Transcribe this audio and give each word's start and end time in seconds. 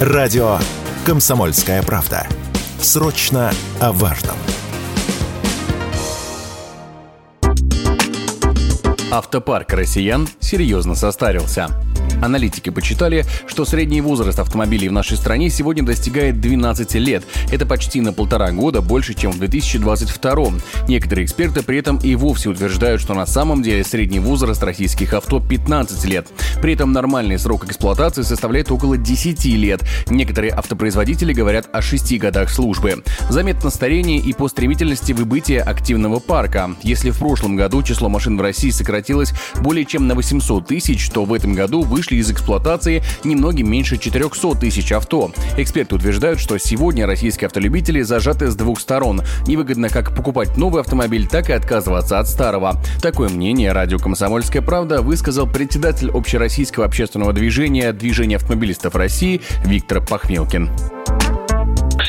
Радио 0.00 0.56
«Комсомольская 1.04 1.82
правда». 1.82 2.26
Срочно 2.80 3.52
о 3.80 3.92
важном. 3.92 4.34
Автопарк 9.12 9.70
россиян 9.74 10.26
серьезно 10.40 10.94
состарился. 10.94 11.68
Аналитики 12.20 12.70
почитали, 12.70 13.24
что 13.46 13.64
средний 13.64 14.00
возраст 14.00 14.38
автомобилей 14.38 14.88
в 14.88 14.92
нашей 14.92 15.16
стране 15.16 15.50
сегодня 15.50 15.82
достигает 15.82 16.40
12 16.40 16.94
лет. 16.94 17.24
Это 17.50 17.66
почти 17.66 18.00
на 18.00 18.12
полтора 18.12 18.50
года 18.52 18.80
больше, 18.80 19.14
чем 19.14 19.32
в 19.32 19.38
2022. 19.38 20.50
Некоторые 20.88 21.24
эксперты 21.24 21.62
при 21.62 21.78
этом 21.78 21.98
и 21.98 22.14
вовсе 22.14 22.50
утверждают, 22.50 23.00
что 23.00 23.14
на 23.14 23.26
самом 23.26 23.62
деле 23.62 23.84
средний 23.84 24.20
возраст 24.20 24.62
российских 24.62 25.14
авто 25.14 25.40
15 25.40 26.04
лет. 26.04 26.28
При 26.60 26.74
этом 26.74 26.92
нормальный 26.92 27.38
срок 27.38 27.64
эксплуатации 27.64 28.22
составляет 28.22 28.70
около 28.70 28.96
10 28.96 29.44
лет. 29.56 29.82
Некоторые 30.08 30.52
автопроизводители 30.52 31.32
говорят 31.32 31.68
о 31.72 31.82
6 31.82 32.18
годах 32.18 32.50
службы. 32.50 33.02
Заметно 33.28 33.70
старение 33.70 34.18
и 34.18 34.32
по 34.32 34.48
стремительности 34.48 35.12
выбытия 35.12 35.62
активного 35.62 36.20
парка. 36.20 36.70
Если 36.82 37.10
в 37.10 37.18
прошлом 37.18 37.56
году 37.56 37.82
число 37.82 38.08
машин 38.08 38.36
в 38.36 38.40
России 38.40 38.70
сократилось 38.70 39.32
более 39.60 39.84
чем 39.84 40.06
на 40.06 40.14
800 40.14 40.66
тысяч, 40.66 41.08
то 41.10 41.24
в 41.24 41.32
этом 41.32 41.54
году 41.54 41.82
вышли 41.82 42.09
вышли 42.10 42.16
из 42.16 42.30
эксплуатации 42.30 43.02
немногим 43.24 43.70
меньше 43.70 43.96
400 43.96 44.54
тысяч 44.56 44.92
авто. 44.92 45.30
Эксперты 45.56 45.94
утверждают, 45.94 46.40
что 46.40 46.58
сегодня 46.58 47.06
российские 47.06 47.46
автолюбители 47.46 48.02
зажаты 48.02 48.50
с 48.50 48.56
двух 48.56 48.80
сторон. 48.80 49.22
Невыгодно 49.46 49.88
как 49.88 50.14
покупать 50.14 50.56
новый 50.56 50.82
автомобиль, 50.82 51.26
так 51.26 51.50
и 51.50 51.52
отказываться 51.52 52.18
от 52.18 52.28
старого. 52.28 52.80
Такое 53.00 53.28
мнение 53.28 53.72
радио 53.72 53.98
«Комсомольская 53.98 54.62
правда» 54.62 55.02
высказал 55.02 55.46
председатель 55.46 56.10
общероссийского 56.10 56.86
общественного 56.86 57.32
движения 57.32 57.92
«Движение 57.92 58.36
автомобилистов 58.36 58.94
России» 58.94 59.40
Виктор 59.64 60.04
Пахмелкин 60.04 60.99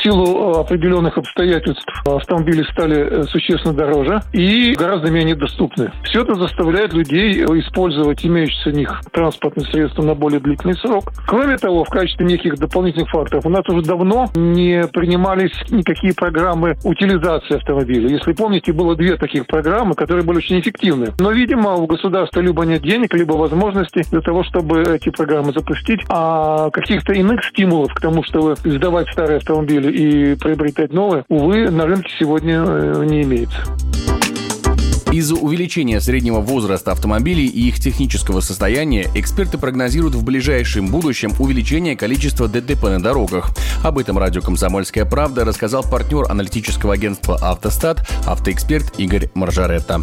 силу 0.02 0.58
определенных 0.58 1.16
обстоятельств 1.18 1.86
автомобили 2.04 2.62
стали 2.72 2.96
э, 2.96 3.22
существенно 3.24 3.74
дороже 3.74 4.20
и 4.32 4.74
гораздо 4.74 5.10
менее 5.10 5.34
доступны. 5.34 5.92
Все 6.04 6.22
это 6.22 6.34
заставляет 6.34 6.92
людей 6.92 7.44
использовать 7.44 8.24
имеющиеся 8.24 8.70
у 8.70 8.72
них 8.72 9.00
транспортные 9.12 9.66
средства 9.66 10.02
на 10.02 10.14
более 10.14 10.40
длительный 10.40 10.74
срок. 10.74 11.12
Кроме 11.26 11.56
того, 11.56 11.84
в 11.84 11.88
качестве 11.88 12.26
неких 12.26 12.56
дополнительных 12.56 13.10
факторов 13.10 13.46
у 13.46 13.48
нас 13.48 13.68
уже 13.68 13.82
давно 13.82 14.28
не 14.34 14.86
принимались 14.88 15.52
никакие 15.70 16.14
программы 16.14 16.76
утилизации 16.84 17.56
автомобиля. 17.56 18.08
Если 18.08 18.32
помните, 18.32 18.72
было 18.72 18.96
две 18.96 19.16
таких 19.16 19.46
программы, 19.46 19.94
которые 19.94 20.24
были 20.24 20.38
очень 20.38 20.60
эффективны. 20.60 21.08
Но, 21.18 21.30
видимо, 21.30 21.74
у 21.74 21.86
государства 21.86 22.40
либо 22.40 22.64
нет 22.64 22.82
денег, 22.82 23.14
либо 23.14 23.32
возможностей 23.32 24.02
для 24.10 24.20
того, 24.20 24.42
чтобы 24.44 24.82
эти 24.82 25.10
программы 25.10 25.52
запустить, 25.52 26.00
а 26.08 26.70
каких-то 26.70 27.12
иных 27.12 27.44
стимулов 27.44 27.92
к 27.94 28.00
тому, 28.00 28.22
чтобы 28.24 28.56
сдавать 28.56 29.08
старые 29.10 29.38
автомобили 29.38 29.91
и 29.92 30.34
приобретать 30.36 30.92
новое, 30.92 31.24
увы, 31.28 31.70
на 31.70 31.86
рынке 31.86 32.10
сегодня 32.18 32.64
э, 32.66 33.04
не 33.06 33.22
имеется. 33.22 33.58
Из-за 35.12 35.34
увеличения 35.34 36.00
среднего 36.00 36.40
возраста 36.40 36.90
автомобилей 36.92 37.46
и 37.46 37.68
их 37.68 37.78
технического 37.78 38.40
состояния 38.40 39.10
эксперты 39.14 39.58
прогнозируют 39.58 40.14
в 40.14 40.24
ближайшем 40.24 40.86
будущем 40.86 41.32
увеличение 41.38 41.96
количества 41.96 42.48
ДТП 42.48 42.84
на 42.84 43.02
дорогах. 43.02 43.50
Об 43.84 43.98
этом 43.98 44.16
радио 44.16 44.40
«Комсомольская 44.40 45.04
правда» 45.04 45.44
рассказал 45.44 45.82
партнер 45.82 46.30
аналитического 46.30 46.94
агентства 46.94 47.38
«Автостат» 47.42 48.08
автоэксперт 48.26 48.98
Игорь 48.98 49.28
Маржаретта. 49.34 50.02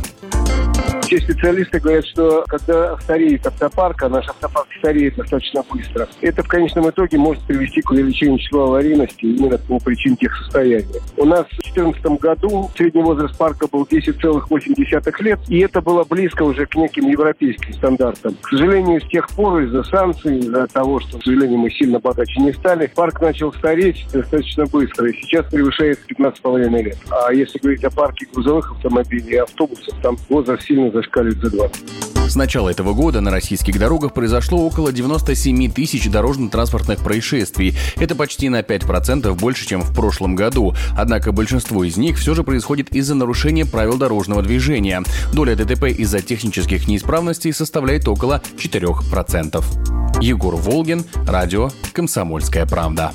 Все 1.09 1.17
специалисты 1.21 1.79
говорят, 1.79 2.05
что 2.05 2.43
когда 2.47 2.95
стареет 2.99 3.47
автопарк, 3.47 4.03
а 4.03 4.09
наш 4.09 4.27
автопарк 4.29 4.67
стареет 4.77 5.15
достаточно 5.15 5.63
быстро, 5.67 6.07
это 6.21 6.43
в 6.43 6.47
конечном 6.47 6.87
итоге 6.91 7.17
может 7.17 7.41
привести 7.45 7.81
к 7.81 7.89
увеличению 7.89 8.37
числа 8.37 8.65
аварийности 8.65 9.25
именно 9.25 9.57
по 9.57 9.79
причине 9.79 10.17
тех 10.17 10.37
состояний. 10.37 10.85
У 11.17 11.25
нас 11.25 11.47
в 11.47 11.73
2014 11.73 12.05
году 12.21 12.69
средний 12.77 13.01
возраст 13.01 13.35
парка 13.35 13.67
был 13.67 13.87
10,8 13.89 15.23
лет, 15.23 15.39
и 15.47 15.59
это 15.61 15.81
было 15.81 16.03
близко 16.03 16.43
уже 16.43 16.67
к 16.67 16.75
неким 16.75 17.09
европейским 17.09 17.73
стандартам. 17.73 18.35
К 18.43 18.49
сожалению, 18.49 19.01
с 19.01 19.07
тех 19.09 19.27
пор 19.29 19.61
из-за 19.61 19.81
санкций, 19.85 20.37
из-за 20.37 20.67
того, 20.67 20.99
что, 20.99 21.17
к 21.17 21.23
сожалению, 21.23 21.57
мы 21.57 21.71
сильно 21.71 21.99
богаче 21.99 22.39
не 22.39 22.53
стали, 22.53 22.85
парк 22.85 23.19
начал 23.19 23.51
стареть 23.53 24.05
достаточно 24.13 24.67
быстро, 24.67 25.09
и 25.09 25.13
сейчас 25.13 25.47
превышает 25.47 26.01
15,5 26.07 26.83
лет. 26.83 26.97
А 27.09 27.33
если 27.33 27.57
говорить 27.57 27.83
о 27.83 27.89
парке 27.89 28.27
грузовых 28.31 28.73
автомобилей 28.73 29.31
и 29.31 29.37
автобусов, 29.37 29.95
там 30.03 30.15
возраст 30.29 30.61
сильно 30.67 30.98
зашкаливает 30.99 31.41
за 31.41 31.49
20. 31.51 31.83
С 32.29 32.35
начала 32.35 32.69
этого 32.69 32.93
года 32.93 33.21
на 33.21 33.31
российских 33.31 33.79
дорогах 33.79 34.13
произошло 34.13 34.63
около 34.63 34.91
97 34.91 35.71
тысяч 35.71 36.07
дорожно-транспортных 36.11 36.99
происшествий. 36.99 37.75
Это 37.95 38.15
почти 38.15 38.49
на 38.49 38.59
5% 38.59 39.33
больше, 39.33 39.67
чем 39.67 39.81
в 39.81 39.95
прошлом 39.95 40.35
году. 40.35 40.75
Однако 40.95 41.31
большинство 41.31 41.83
из 41.83 41.97
них 41.97 42.19
все 42.19 42.35
же 42.35 42.43
происходит 42.43 42.95
из-за 42.95 43.15
нарушения 43.15 43.65
правил 43.65 43.97
дорожного 43.97 44.43
движения. 44.43 45.01
Доля 45.33 45.55
ДТП 45.55 45.85
из-за 45.85 46.21
технических 46.21 46.87
неисправностей 46.87 47.51
составляет 47.51 48.07
около 48.07 48.43
4%. 48.57 49.63
Егор 50.21 50.55
Волгин, 50.55 51.05
радио 51.25 51.71
«Комсомольская 51.93 52.67
правда». 52.67 53.11